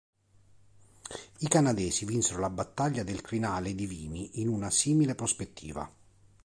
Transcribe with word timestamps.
I 1.41 1.47
canadesi 1.47 2.05
vinsero 2.05 2.39
la 2.39 2.49
battaglia 2.49 3.03
del 3.03 3.21
crinale 3.21 3.75
di 3.75 3.85
Vimy 3.85 4.31
in 4.41 4.47
una 4.47 4.71
simile 4.71 5.13
prospettiva. 5.13 5.87